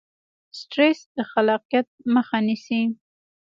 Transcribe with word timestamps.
سټرس 0.59 0.99
د 1.15 1.17
خلاقیت 1.31 1.87
مخه 2.13 2.37
نیسي. 2.47 2.81